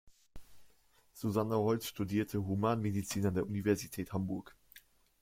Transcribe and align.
Susanne 1.13 1.53
Holst 1.57 1.85
studierte 1.85 2.43
Humanmedizin 2.47 3.23
an 3.27 3.35
der 3.35 3.45
Universität 3.45 4.13
Hamburg. 4.13 4.55